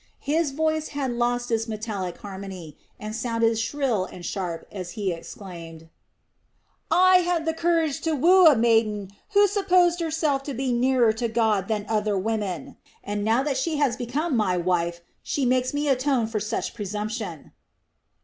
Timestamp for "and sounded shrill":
2.99-4.05